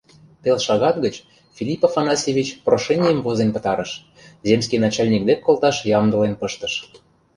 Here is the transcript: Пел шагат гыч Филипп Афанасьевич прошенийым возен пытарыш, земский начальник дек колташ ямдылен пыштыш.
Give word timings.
Пел 0.41 0.57
шагат 0.65 0.95
гыч 1.05 1.15
Филипп 1.55 1.81
Афанасьевич 1.87 2.49
прошенийым 2.65 3.19
возен 3.25 3.49
пытарыш, 3.55 3.91
земский 4.47 4.79
начальник 4.85 5.23
дек 5.29 5.39
колташ 5.45 5.75
ямдылен 5.97 6.33
пыштыш. 6.41 6.73